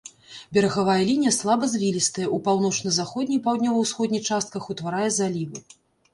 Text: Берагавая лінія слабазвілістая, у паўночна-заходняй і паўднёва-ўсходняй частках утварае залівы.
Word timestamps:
Берагавая 0.57 0.95
лінія 1.09 1.33
слабазвілістая, 1.35 2.25
у 2.39 2.39
паўночна-заходняй 2.47 3.37
і 3.41 3.43
паўднёва-ўсходняй 3.45 4.27
частках 4.33 4.63
утварае 4.77 5.05
залівы. 5.21 5.57